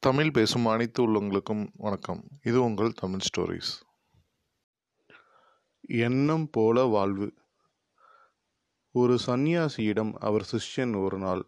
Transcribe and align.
தமிழ் 0.00 0.30
பேசும் 0.30 0.66
அனைத்து 0.66 1.08
உள்ளங்களுக்கும் 1.08 1.68
வணக்கம். 1.74 2.28
இது 2.44 2.62
உங்கள் 2.62 2.92
தமிழ் 2.92 3.18
ஸ்டோரிஸ். 3.18 3.72
எண்ணம் 5.80 6.50
போல 6.50 6.82
வாழ்வு. 6.82 7.34
ஒரு 8.90 9.18
சந்நியாசியிடம் 9.26 10.12
அவர் 10.12 10.48
சிஷ்யன் 10.52 11.04
ஒரு 11.04 11.18
நாள் 11.18 11.46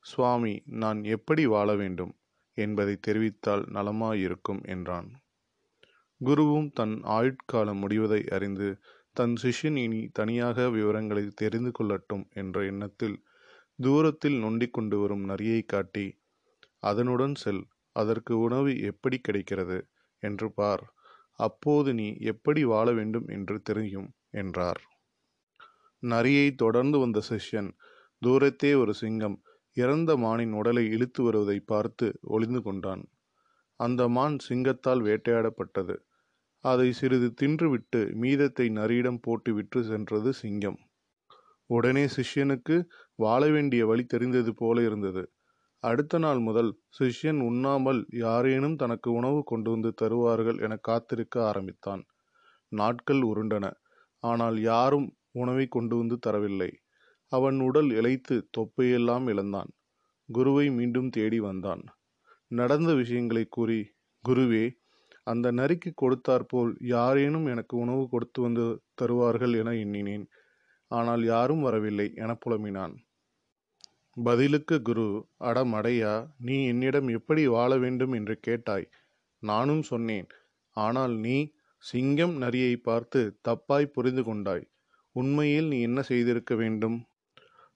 சுவாமி 0.00 0.62
நான் 0.66 1.04
எப்படி 1.04 1.46
வாழ 1.46 1.74
வேண்டும்? 1.74 2.18
என்பதை 2.54 2.98
தெரிவித்தால் 3.06 3.64
நலமாயிருக்கும் 3.68 4.64
என்றான். 4.64 5.22
குருவும் 6.24 6.72
தன் 6.72 7.02
ஆயுட்காலம் 7.04 7.80
முடிவதை 7.82 8.30
அறிந்து 8.34 8.78
தன் 9.12 9.34
சிஷ்யன் 9.42 9.76
இனி 9.76 10.08
தனியாக 10.08 10.70
விவரங்களை 10.70 11.28
தெரிந்து 11.34 11.70
கொள்ளட்டும் 11.78 12.30
என்ற 12.30 12.64
எண்ணத்தில் 12.64 13.22
தூரத்தில் 13.76 14.42
நொண்டிக் 14.42 14.72
கொண்டு 14.72 14.98
வரும் 14.98 15.24
நரியை 15.24 15.62
காட்டி 15.62 16.20
அதனுடன் 16.78 17.34
செல். 17.34 17.66
அதற்கு 17.92 18.38
உணவு 18.38 18.72
எப்படி 18.80 19.18
கிடைக்கிறது? 19.18 19.78
என்று 20.22 20.48
பார். 20.52 20.84
அப்போது 21.38 21.94
நீ 21.94 22.08
எப்படி 22.22 22.64
வாழ 22.64 22.92
வேண்டும் 22.92 23.26
என்று 23.28 23.62
தெரியும் 23.62 24.08
என்றார். 24.30 24.80
நரியை 26.02 26.54
தொடர்ந்து 26.54 26.98
வந்த 26.98 27.18
சிஷ்யன் 27.28 27.70
தூரத்தே 28.22 28.72
ஒரு 28.74 28.94
சிங்கம் 28.94 29.36
இறந்த 29.76 30.16
மானின் 30.16 30.52
உடலை 30.52 30.84
இழுத்து 30.86 31.22
வருவதை 31.22 31.58
பார்த்து 31.60 32.06
ஒளிந்து 32.22 32.62
கொண்டான். 32.62 33.02
அந்த 33.80 34.08
மான் 34.08 34.36
சிங்கத்தால் 34.38 35.02
வேட்டையாடப்பட்டது. 35.02 35.94
அதை 36.64 36.92
சிறிது 36.92 37.28
தின்றுவிட்டு 37.40 38.00
மீதத்தை 38.14 38.66
நரியிடம் 38.70 39.20
போட்டு 39.20 39.54
விற்று 39.54 39.80
சென்றது 39.84 40.32
சிங்கம். 40.32 40.78
உடனே 41.70 42.04
சிஷ்யனுக்கு 42.06 42.76
வாழ 43.18 43.42
வேண்டிய 43.50 43.86
வழி 43.86 44.04
தெரிந்தது 44.04 44.54
போல 44.54 44.82
இருந்தது. 44.82 45.22
அடுத்த 45.82 46.18
நாள் 46.18 46.38
முதல் 46.38 46.70
சிஷ்யன் 46.98 47.40
உண்ணாமல் 47.40 48.00
யாரேனும் 48.16 48.76
தனக்கு 48.76 49.08
உணவு 49.12 49.40
கொண்டு 49.44 49.70
வந்து 49.70 49.90
தருவார்கள் 49.94 50.58
என 50.58 50.74
காத்திருக்க 50.76 51.44
ஆரம்பித்தான். 51.44 52.02
நாட்கள் 52.72 53.22
உருண்டன. 53.22 53.66
ஆனால் 54.20 54.58
யாரும் 54.62 55.08
உணவை 55.32 55.66
கொண்டு 55.66 55.96
வந்து 55.96 56.16
தரவில்லை. 56.26 56.70
அவன் 57.32 57.58
உடல் 57.60 57.90
இழைத்து 57.90 58.36
தொப்பையெல்லாம் 58.58 59.26
இழந்தான். 59.28 59.70
குருவை 60.28 60.66
மீண்டும் 60.70 61.10
தேடி 61.10 61.40
வந்தான். 61.40 61.82
நடந்த 62.50 62.90
விஷயங்களை 62.94 63.44
கூறி 63.48 63.80
குருவே 64.24 64.64
அந்த 65.22 65.46
நரிக்கு 65.52 65.90
கொடுத்தாற்போல் 66.02 66.72
யாரேனும் 66.86 67.46
எனக்கு 67.46 67.74
உணவு 67.76 68.04
கொடுத்து 68.08 68.40
வந்து 68.42 68.64
தருவார்கள் 68.94 69.52
என 69.52 69.74
எண்ணினேன். 69.74 70.24
ஆனால் 70.90 71.22
யாரும் 71.24 71.62
வரவில்லை 71.62 72.06
என 72.14 72.30
புலம்பினான். 72.34 72.94
பதிலுக்கு 74.16 74.76
குரு 74.82 75.04
அடமடையா 75.40 76.12
நீ 76.38 76.56
என்னிடம் 76.66 77.08
எப்படி 77.08 77.42
வாழ 77.46 77.70
வேண்டும் 77.76 78.12
என்று 78.12 78.34
கேட்டாய்? 78.38 78.86
நானும் 79.42 79.82
சொன்னேன். 79.82 80.28
ஆனால் 80.76 81.14
நீ 81.16 81.36
சிங்கம் 81.84 82.34
நரியை 82.36 82.74
பார்த்து 82.80 83.20
தப்பாய் 83.48 83.92
புரிந்து 83.94 84.22
கொண்டாய். 84.24 84.64
உண்மையில் 85.16 85.68
நீ 85.68 85.78
என்ன 85.80 86.00
செய்திருக்க 86.02 86.54
வேண்டும்? 86.54 86.98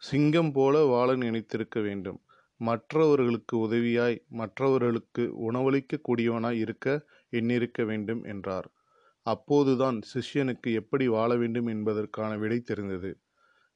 சிங்கம் 0.03 0.53
போல 0.53 0.85
வாழ 0.85 1.09
நினைத்திருக்க 1.17 1.79
வேண்டும். 1.81 2.21
மற்றவர்களுக்கு 2.61 3.55
உதவியாய் 3.59 4.19
மற்றவர்களுக்கு 4.33 5.25
உணவளிக்க 5.49 6.01
கூடியவனாய் 6.09 6.61
இருக்க 6.61 6.87
எண்ணிருக்க 7.33 7.81
வேண்டும் 7.85 8.23
என்றார். 8.25 8.69
அப்போதுதான் 9.27 9.99
சிஷ்யனுக்கு 10.13 10.69
எப்படி 10.73 11.07
வாழ 11.09 11.31
வேண்டும் 11.37 11.67
என்பதற்கான 11.67 12.33
விடை 12.37 12.59
தெரிந்தது. 12.63 13.11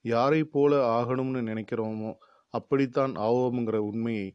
யாரை 0.05 0.43
போல 0.47 0.73
ஆகணும்னு 0.99 1.41
நினைக்கிறோமோ 1.43 2.13
அப்படித்தான் 2.55 3.15
ஆவோம்ங்கிற 3.27 3.79
உண்மையை 3.91 4.29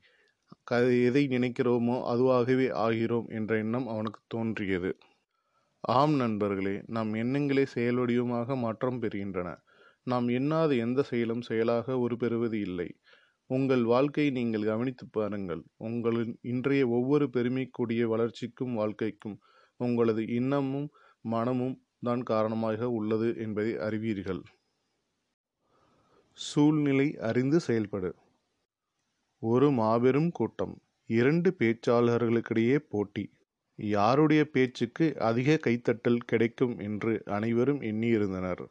எதை 1.08 1.23
நினைக்கிறோமோ 1.27 1.95
அதுவாகவே 2.11 2.67
ஆகிறோம் 2.85 3.27
என்ற 3.38 3.52
எண்ணம் 3.58 3.88
அவனுக்கு 3.88 4.21
தோன்றியது. 4.27 4.91
ஆம் 5.83 6.16
நண்பர்களே 6.16 6.75
நம் 6.88 7.11
எண்ணங்களே 7.16 7.66
செயல்வடிவமாக 7.73 8.55
மாற்றம் 8.58 8.99
பெறுகின்றன. 9.02 9.49
நாம் 10.08 10.27
எண்ணாத 10.39 10.71
எந்த 10.77 10.99
செயலும் 11.04 11.43
செயலாக 11.43 11.98
உருப்பெறுவது 12.05 12.58
இல்லை. 12.67 12.89
உங்கள் 13.49 13.83
வாழ்க்கையை 13.86 14.31
நீங்கள் 14.31 14.70
கவனித்து 14.71 15.05
பாருங்கள். 15.09 15.64
உங்களின் 15.87 16.33
இன்றைய 16.52 16.83
ஒவ்வொரு 16.89 17.27
பெருமைக்குடிய 17.30 18.04
வளர்ச்சிக்கும் 18.14 18.73
வாழ்க்கைக்கும் 18.73 19.37
உங்களது 19.80 20.23
இன்னமும் 20.39 20.89
மனமும் 21.25 21.77
தான் 22.02 22.23
காரணமாக 22.23 22.89
உள்ளது 22.92 23.30
என்பதை 23.37 23.73
அறிவீர்கள். 23.87 24.42
சூழ்நிலை 26.38 27.08
அறிந்து 27.20 27.60
செயல்படு. 27.60 28.10
ஒரு 29.44 29.68
மாபெரும் 29.72 30.32
கூட்டம் 30.32 30.76
இரண்டு 31.10 31.50
பேச்சாளர்களுக்கிடையே 31.60 32.78
போட்டி. 32.90 33.23
யாருடைய 33.80 34.42
பேச்சுக்கு 34.46 35.06
அதிக 35.20 35.58
கைத்தட்டல் 35.66 36.22
கிடைக்கும் 36.26 36.76
என்று 36.80 37.14
அனைவரும் 37.28 37.82
எண்ணியிருந்தனர். 37.82 38.64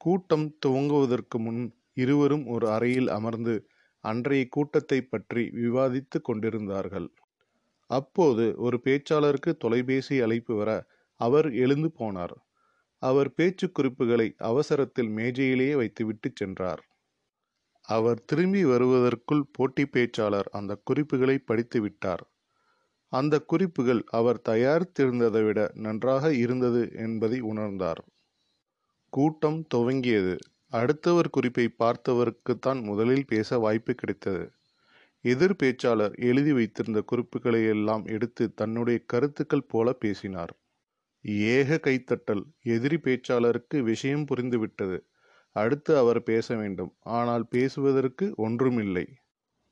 கூட்டம் 0.00 0.46
துவங்குவதற்கு 0.66 1.38
முன் 1.38 1.62
இருவரும் 1.94 2.46
ஒரு 2.46 2.66
அறையில் 2.70 3.08
அமர்ந்து 3.08 3.54
அன்றைய 4.04 4.44
கூட்டத்தை 4.48 4.98
பற்றி 5.02 5.44
விவாதித்து 5.54 6.18
கொண்டிருந்தார்கள். 6.20 7.08
அப்போது 7.90 8.44
ஒரு 8.56 8.76
பேச்சாளருக்கு 8.84 9.50
தொலைபேசி 9.56 10.16
அழைப்பு 10.20 10.54
வர 10.54 10.70
அவர் 11.20 11.48
எழுந்து 11.54 11.88
போனார். 11.98 12.36
அவர் 13.04 13.34
பேச்சு 13.34 13.66
குறிப்புகளை 13.72 14.34
அவசரத்தில் 14.38 15.10
மேஜையிலேயே 15.16 15.74
வைத்துவிட்டு 15.76 16.30
சென்றார். 16.34 16.82
அவர் 17.88 18.24
திரும்பி 18.24 18.62
வருவதற்குள் 18.64 19.44
போட்டி 19.52 19.84
பேச்சாளர் 19.92 20.48
அந்த 20.50 20.72
குறிப்புகளை 20.84 21.36
படித்துவிட்டார் 21.48 22.24
அந்த 23.12 23.34
குறிப்புகள் 23.40 24.00
அவர் 24.10 24.40
தயாரித்திருந்ததை 24.48 25.42
விட 25.46 25.60
நன்றாக 25.74 26.32
இருந்தது 26.34 26.82
என்பதை 26.96 27.38
உணர்ந்தார். 27.42 28.00
கூட்டம் 29.12 29.60
துவங்கியது. 29.74 30.34
அடுத்தவர் 30.72 31.30
குறிப்பை 31.30 31.66
பார்த்தவருக்குத்தான் 31.78 32.80
முதலில் 32.82 33.26
பேச 33.26 33.58
வாய்ப்பு 33.58 33.92
கிடைத்தது. 33.94 34.44
எதிர் 35.24 35.56
பேச்சாளர் 35.62 36.14
எழுதி 36.28 36.52
வைத்திருந்த 36.52 37.00
குறிப்புகளை 37.02 37.60
எல்லாம் 37.66 38.04
எடுத்து 38.06 38.44
தன்னுடைய 38.54 38.98
கருத்துக்கள் 39.06 39.68
போல 39.68 39.92
பேசினார். 39.92 40.54
ஏக 41.24 41.80
கைத்தட்டல். 41.82 42.42
எதிரி 42.62 42.96
பேச்சாளருக்கு 42.96 43.80
விஷயம் 43.80 44.24
புரிந்துவிட்டது. 44.24 44.98
அடுத்து 45.52 45.96
அவர் 45.96 46.22
பேச 46.22 46.56
வேண்டும். 46.56 46.94
ஆனால் 47.00 47.46
பேசுவதற்கு 47.48 48.34
ஒன்றுமில்லை. 48.36 49.06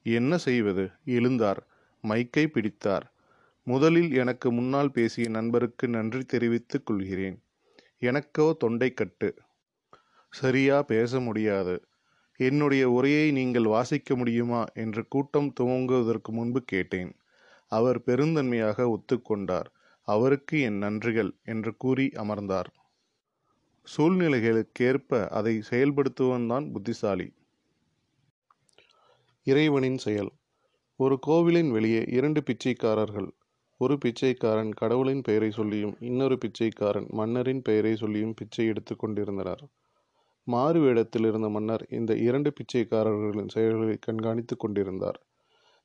என்ன 0.03 0.39
செய்வது? 0.39 0.91
எழுந்தார். 1.07 1.61
மைக்கை 2.09 2.47
பிடித்தார். 2.47 3.15
முதலில் 3.62 4.12
எனக்கு 4.15 4.53
முன்னால் 4.53 4.91
பேசிய 4.91 5.29
நண்பருக்கு 5.29 5.89
நன்றி 5.89 6.23
தெரிவித்துக் 6.25 6.87
கொள்கிறேன். 6.87 7.43
எனக்கோ 7.99 8.57
தொண்டைக்கட்டு. 8.65 9.37
சரியா 10.29 10.83
பேச 10.83 11.21
முடியாது. 11.21 11.83
என்னுடைய 12.37 12.91
உரையை 12.91 13.31
நீங்கள் 13.31 13.67
வாசிக்க 13.67 14.17
முடியுமா? 14.17 14.65
என்று 14.75 15.09
கூட்டம் 15.09 15.53
துவங்குவதற்கு 15.61 16.29
முன்பு 16.29 16.62
கேட்டேன். 16.62 17.17
அவர் 17.67 18.01
பெருந்தன்மையாக 18.07 18.99
ஒத்துக்கொண்டார். 18.99 19.69
அவருக்கு 20.03 20.61
என் 20.61 20.83
நன்றிகள் 20.83 21.31
என்று 21.45 21.77
கூறி 21.77 22.11
அமர்ந்தார். 22.15 22.71
சூழ்நிலைகளுக்கேற்ப 23.97 25.29
அதை 25.29 25.63
செயல்படுத்துவன்தான் 25.71 26.73
புத்திசாலி. 26.73 27.33
இறைவனின் 29.45 29.99
செயல். 29.99 30.31
ஒரு 30.97 31.19
கோவிலின் 31.19 31.71
வெளியே 31.71 32.05
இரண்டு 32.07 32.43
பிச்சைக்காரர்கள் 32.43 33.31
ஒரு 33.79 33.99
பிச்சைக்காரன் 33.99 34.73
கடவுளின் 34.73 35.23
பெயரை 35.23 35.51
சொல்லியும் 35.51 35.97
இன்னொரு 36.01 36.39
பிச்சைக்காரன் 36.39 37.07
மன்னரின் 37.11 37.62
பெயரை 37.62 37.97
சொல்லியும் 37.97 38.35
பிச்சை 38.35 38.67
எடுத்து 38.67 38.97
கொண்டிருந்தனர். 38.97 39.62
மாறு 40.45 40.81
வேடத்தில் 40.81 41.25
இருந்த 41.25 41.49
மன்னர் 41.49 41.87
இந்த 41.91 42.17
இரண்டு 42.17 42.53
பிச்சைக்காரர்களின் 42.53 43.49
செயல்களை 43.49 43.97
கண்காணித்து 44.01 44.57
கொண்டிருந்தார். 44.57 45.21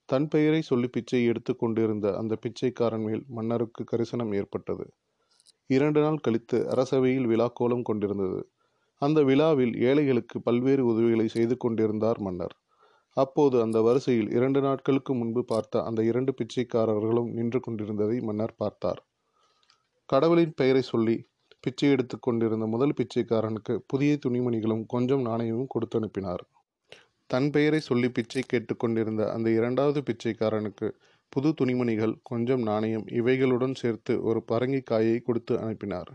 தன் 0.09 0.27
பெயரை 0.27 0.61
சொல்லி 0.61 0.87
பிச்சை 0.87 1.21
எடுத்து 1.25 1.55
கொண்டிருந்த 1.55 2.07
அந்த 2.17 2.33
பிச்சைக்காரன் 2.35 3.03
மேல் 3.03 3.23
மன்னருக்கு 3.27 3.83
கரிசனம் 3.83 4.33
ஏற்பட்டது. 4.33 4.85
இரண்டு 5.69 5.99
நாள் 6.01 6.19
கழித்து 6.19 6.57
அரசவையில் 6.69 7.25
விழா 7.25 7.47
கோலம் 7.53 7.81
கொண்டிருந்தது. 7.81 8.39
அந்த 9.01 9.23
விழாவில் 9.23 9.73
ஏழைகளுக்கு 9.79 10.37
பல்வேறு 10.41 10.83
உதவிகளை 10.85 11.27
செய்து 11.27 11.57
கொண்டிருந்தார் 11.57 12.19
மன்னர். 12.19 12.55
அப்போது 13.17 13.61
அந்த 13.61 13.77
வரிசையில் 13.81 14.29
இரண்டு 14.31 14.59
நாட்களுக்கு 14.61 15.13
முன்பு 15.13 15.45
பார்த்த 15.45 15.83
அந்த 15.83 16.01
இரண்டு 16.03 16.33
பிச்சைக்காரர்களும் 16.33 17.29
நின்று 17.31 17.59
கொண்டிருந்ததை 17.59 18.17
மன்னர் 18.19 18.55
பார்த்தார். 18.57 19.01
கடவுளின் 20.09 20.53
பெயரை 20.53 20.81
சொல்லி 20.81 21.15
பிச்சை 21.59 21.89
எடுத்து 21.89 22.15
கொண்டிருந்த 22.19 22.65
முதல் 22.65 22.93
பிச்சைக்காரனுக்கு 22.93 23.73
புதிய 23.87 24.19
துணிமணிகளும் 24.25 24.83
கொஞ்சம் 24.85 25.21
நாணயமும் 25.21 25.67
கொடுத்து 25.67 25.97
அனுப்பினார் 25.99 26.43
தன் 27.27 27.49
பெயரை 27.49 27.79
சொல்லி 27.79 28.09
பிச்சை 28.09 28.41
கேட்டுக்கொண்டிருந்த 28.41 29.31
அந்த 29.31 29.49
இரண்டாவது 29.49 30.03
பிச்சைக்காரனுக்கு 30.03 30.91
புது 31.29 31.53
துணிமணிகள் 31.53 32.19
கொஞ்சம் 32.23 32.61
நாணயம் 32.61 33.07
இவைகளுடன் 33.07 33.75
சேர்த்து 33.75 34.23
ஒரு 34.23 34.43
பரங்கிக்காயை 34.47 35.21
கொடுத்து 35.21 35.59
அனுப்பினார். 35.59 36.11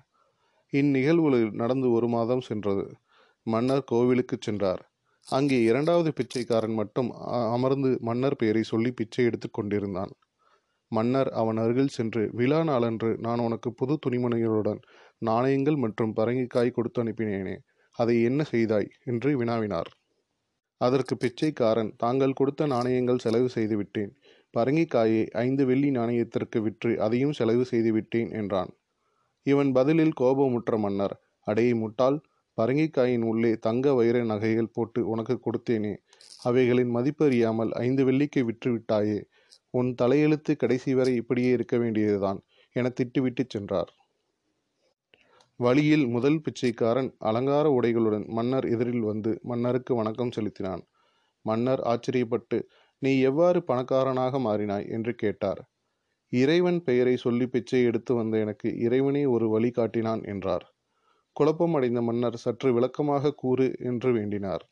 இந்நிகழ்வுகளில் 0.73 1.51
நடந்து 1.51 1.91
ஒரு 1.91 2.09
மாதம் 2.09 2.41
சென்றது. 2.41 2.95
மன்னர் 3.43 3.85
கோவிலுக்கு 3.85 4.37
சென்றார். 4.41 4.91
அங்கே 5.29 5.61
இரண்டாவது 5.61 6.13
பிச்சைக்காரன் 6.13 6.73
மட்டும் 6.73 7.11
அ- 7.11 7.53
அமர்ந்து 7.53 7.99
மன்னர் 8.01 8.37
பெயரை 8.37 8.63
சொல்லி 8.63 8.93
பிச்சை 8.93 9.25
எடுத்துக் 9.25 9.53
கொண்டிருந்தான். 9.53 10.11
மன்னர் 10.89 11.29
அவன் 11.29 11.57
அருகில் 11.57 11.89
சென்று 11.89 12.29
விழா 12.33 12.65
நாளன்று 12.65 13.17
நான் 13.19 13.39
உனக்கு 13.39 13.75
புது 13.75 13.99
துணிமணிகளுடன் 14.07 14.81
நாணயங்கள் 15.19 15.77
மற்றும் 15.77 16.15
பரங்கிக்காய் 16.17 16.71
கொடுத்து 16.71 17.05
அனுப்பினேனே 17.05 17.57
அதை 17.97 18.23
என்ன 18.23 18.43
செய்தாய்? 18.43 18.89
என்று 19.05 19.45
வினாவினார். 19.45 19.91
அதற்கு 20.83 21.15
பிச்சைக்காரன் 21.17 21.91
தாங்கள் 21.97 22.39
கொடுத்த 22.39 22.67
நாணயங்கள் 22.67 23.23
செலவு 23.25 23.49
செய்துவிட்டேன். 23.49 24.13
பரங்கிக்காயை 24.55 25.23
ஐந்து 25.45 25.63
வெள்ளி 25.67 25.91
நாணயத்திற்கு 25.91 26.59
விற்று 26.61 26.91
அதையும் 27.01 27.33
செலவு 27.33 27.65
செய்துவிட்டேன் 27.65 28.31
என்றான். 28.41 28.71
இவன் 29.47 29.71
பதிலில் 29.73 30.19
கோபமுற்ற 30.21 30.77
மன்னர் 30.79 31.15
அடையை 31.47 31.75
முட்டாள் 31.75 32.19
பரங்கிக்காயின் 32.59 33.25
உள்ளே 33.25 33.53
தங்க 33.57 33.95
வைர 33.95 34.17
நகைகள் 34.25 34.75
போட்டு 34.75 35.01
உனக்கு 35.09 35.35
கொடுத்தேனே. 35.39 35.95
அவைகளின் 36.43 36.91
மதிப்பறியாமல் 36.97 37.73
ஐந்து 37.85 38.03
வெள்ளிக்கு 38.05 38.41
விற்றுவிட்டாயே 38.49 39.19
உன் 39.71 39.91
தலையெழுத்து 40.03 40.53
கடைசி 40.57 40.93
வரை 40.95 41.13
இப்படியே 41.15 41.51
இருக்க 41.51 41.77
வேண்டியதுதான் 41.79 42.41
என 42.77 42.89
திட்டுவிட்டு 42.89 43.45
சென்றார். 43.49 43.91
வழியில் 45.61 46.05
முதல் 46.07 46.39
பிச்சைக்காரன் 46.41 47.09
அலங்கார 47.19 47.67
உடைகளுடன் 47.71 48.25
மன்னர் 48.29 48.67
எதிரில் 48.67 49.01
வந்து 49.01 49.31
மன்னருக்கு 49.43 49.93
வணக்கம் 49.95 50.31
செலுத்தினான். 50.31 50.83
மன்னர் 51.45 51.83
ஆச்சரியப்பட்டு 51.83 52.59
நீ 53.03 53.13
எவ்வாறு 53.21 53.61
பணக்காரனாக 53.63 54.39
மாறினாய்? 54.39 54.87
என்று 54.89 55.13
கேட்டார். 55.15 55.61
இறைவன் 56.33 56.81
பெயரை 56.83 57.15
சொல்லி 57.17 57.47
பிச்சை 57.47 57.81
எடுத்து 57.85 58.15
வந்த 58.15 58.37
எனக்கு 58.39 58.69
இறைவனே 58.79 59.25
ஒரு 59.27 59.49
வழி 59.49 59.71
காட்டினான் 59.71 60.23
என்றார். 60.25 60.65
குழப்பம் 61.37 61.75
அடைந்த 61.75 62.03
மன்னர் 62.03 62.37
சற்று 62.37 62.71
விளக்கமாக 62.73 63.35
கூறு 63.35 63.67
என்று 63.83 64.13
வேண்டினார். 64.13 64.65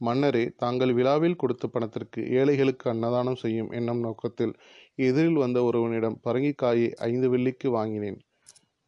மன்னரே 0.00 0.44
தாங்கள் 0.56 0.92
விழாவில் 0.92 1.36
கொடுத்த 1.36 1.64
பணத்திற்கு 1.66 2.22
ஏழைகளுக்கு 2.32 2.86
அன்னதானம் 2.90 3.36
செய்யும் 3.36 3.70
என்னும் 3.70 4.00
நோக்கத்தில் 4.00 4.54
எதிரில் 4.98 5.36
வந்த 5.36 5.60
ஒருவனிடம் 5.62 6.20
பரங்கிக்காயை 6.24 6.88
ஐந்து 7.08 7.28
வெள்ளிக்கு 7.30 7.70
வாங்கினேன். 7.70 8.20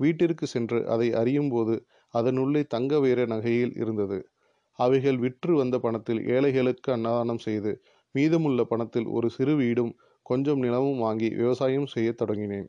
வீட்டிற்கு 0.03 0.47
சென்று 0.47 0.79
அதை 0.89 1.09
அறியும்போது 1.13 1.75
அதனுள்ளே 2.15 2.63
தங்க 2.75 3.01
வைர 3.01 3.21
நகையில் 3.27 3.75
இருந்தது. 3.77 4.19
அவைகள் 4.79 5.19
விற்று 5.19 5.53
வந்த 5.57 5.77
பணத்தில் 5.79 6.21
ஏழைகளுக்கு 6.27 6.91
அன்னதானம் 6.93 7.43
செய்து 7.47 7.73
மீதமுள்ள 8.15 8.61
பணத்தில் 8.65 9.09
ஒரு 9.09 9.29
சிறு 9.31 9.55
வீடும் 9.57 9.93
கொஞ்சம் 10.27 10.59
நிலமும் 10.59 10.99
வாங்கி 10.99 11.29
விவசாயம் 11.35 11.91
செய்யத் 11.95 12.21
தொடங்கினேன். 12.21 12.69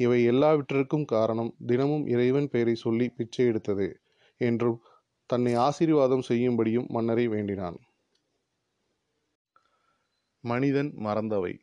இவை 0.00 0.18
எல்லாவற்றிற்கும் 0.24 1.06
காரணம் 1.14 1.50
தினமும் 1.66 2.04
இறைவன் 2.06 2.48
பெயரை 2.48 2.74
சொல்லி 2.74 3.06
பிச்சை 3.08 3.46
எடுத்தது 3.46 3.88
என்றும் 4.40 4.78
தன்னை 5.30 5.52
ஆசீர்வாதம் 5.66 6.26
செய்யும்படியும் 6.28 6.88
மன்னரை 6.88 7.26
வேண்டினான். 7.28 7.78
மனிதன் 10.44 10.90
மறந்தவை. 11.06 11.54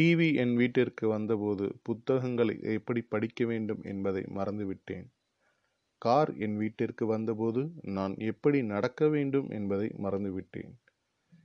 டிவி 0.00 0.34
என் 0.34 0.56
வீட்டிற்கு 0.56 1.08
வந்தபோது 1.08 1.76
புத்தகங்களை 1.82 2.58
எப்படி 2.62 3.00
படிக்க 3.00 3.44
வேண்டும் 3.44 3.82
என்பதை 3.82 4.22
மறந்துவிட்டேன். 4.22 5.08
கார் 5.98 6.36
என் 6.36 6.56
வீட்டிற்கு 6.56 7.06
வந்தபோது 7.06 7.70
நான் 7.82 8.14
எப்படி 8.16 8.62
நடக்க 8.62 9.08
வேண்டும் 9.08 9.50
என்பதை 9.50 9.88
மறந்துவிட்டேன். 10.02 10.72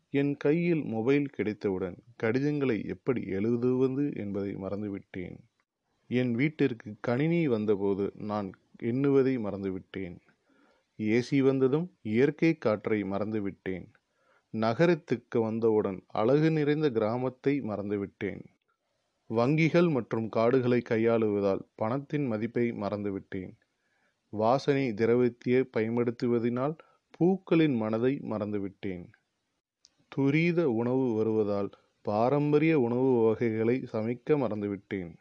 என் 0.09 0.37
கையில் 0.37 0.83
மொபைல் 0.83 1.27
கிடைத்தவுடன் 1.29 1.97
கடிதங்களை 2.15 2.85
எப்படி 2.85 3.27
எழுதுவது 3.27 4.11
என்பதை 4.15 4.55
மறந்துவிட்டேன். 4.55 5.37
என் 6.09 6.33
வீட்டிற்கு 6.35 6.95
கணினி 7.01 7.47
வந்தபோது 7.47 8.13
நான் 8.15 8.49
எண்ணுவதை 8.83 9.35
மறந்துவிட்டேன். 9.39 10.17
ஏசி 10.99 11.39
வந்ததும் 11.39 11.87
இயற்கை 12.01 12.57
காற்றை 12.57 13.03
மறந்துவிட்டேன். 13.03 13.87
நகரத்துக்கு 14.53 15.41
வந்தவுடன் 15.41 16.03
அழகு 16.11 16.51
நிறைந்த 16.51 16.89
கிராமத்தை 16.89 17.61
மறந்துவிட்டேன். 17.61 18.43
வங்கிகள் 19.29 19.89
மற்றும் 19.89 20.29
காடுகளை 20.29 20.81
கையாளுவதால் 20.81 21.63
பணத்தின் 21.75 22.27
மதிப்பை 22.27 22.65
மறந்துவிட்டேன். 22.71 23.53
வாசனை 24.33 24.93
திரவியத்தை 24.93 25.59
பயன்படுத்துவதனால் 25.75 26.75
பூக்களின் 27.11 27.75
மனதை 27.75 28.13
மறந்துவிட்டேன். 28.31 29.05
துரித 30.07 30.69
உணவு 30.71 31.13
வருவதால் 31.13 31.69
பாரம்பரிய 32.05 32.79
உணவு 32.79 33.11
வகைகளை 33.27 33.77
சமைக்க 33.93 34.37
மறந்துவிட்டேன். 34.37 35.11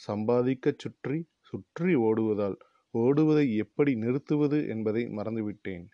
சம்பாதிக்கச் 0.00 0.78
சுற்றி 0.78 1.18
சுற்றி 1.40 1.94
ஓடுவதால் 2.08 2.56
ஓடுவதை 2.94 3.46
எப்படி 3.56 3.92
நிறுத்துவது 3.94 4.58
என்பதை 4.68 5.02
மறந்துவிட்டேன். 5.18 5.84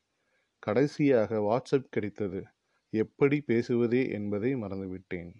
கடைசியாக 0.63 1.41
வாட்ஸ்அப் 1.41 1.91
கிடைத்தது. 1.91 2.41
எப்படி 2.91 3.41
பேசுவதே 3.41 4.09
என்பதை 4.11 4.57
மறந்துவிட்டேன். 4.57 5.33